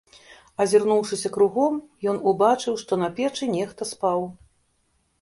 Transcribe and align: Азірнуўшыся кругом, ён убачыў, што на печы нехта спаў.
Азірнуўшыся 0.63 1.31
кругом, 1.35 1.77
ён 2.15 2.19
убачыў, 2.33 2.73
што 2.85 2.93
на 3.05 3.13
печы 3.23 3.55
нехта 3.61 3.93
спаў. 3.93 4.31